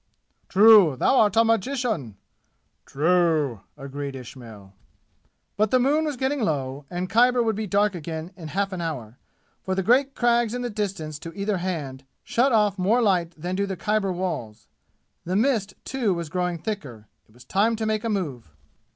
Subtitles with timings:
[0.49, 0.95] "True!
[0.95, 2.17] Thou art a magician!"
[2.87, 4.73] "True!" agreed Ismail.
[5.57, 8.81] But the moon was getting low and Khyber would be dark again in half an
[8.81, 9.19] hour,
[9.61, 13.55] for the great crags in the distance to either hand shut off more light than
[13.55, 14.67] do the Khyber walls.
[15.23, 17.07] The mist, too, was growing thicker.
[17.27, 18.49] It was time to make a move.